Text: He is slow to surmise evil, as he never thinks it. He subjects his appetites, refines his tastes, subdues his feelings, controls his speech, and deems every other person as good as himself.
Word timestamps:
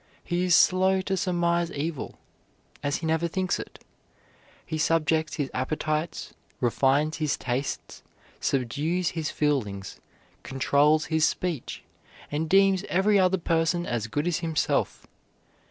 He 0.23 0.45
is 0.45 0.55
slow 0.55 1.01
to 1.01 1.15
surmise 1.15 1.69
evil, 1.71 2.17
as 2.81 2.95
he 2.95 3.05
never 3.05 3.27
thinks 3.27 3.59
it. 3.59 3.77
He 4.65 4.79
subjects 4.79 5.35
his 5.35 5.51
appetites, 5.53 6.33
refines 6.59 7.17
his 7.17 7.37
tastes, 7.37 8.01
subdues 8.39 9.09
his 9.09 9.29
feelings, 9.29 9.99
controls 10.41 11.05
his 11.13 11.27
speech, 11.27 11.83
and 12.31 12.49
deems 12.49 12.83
every 12.89 13.19
other 13.19 13.37
person 13.37 13.85
as 13.85 14.07
good 14.07 14.27
as 14.27 14.39
himself. 14.39 15.05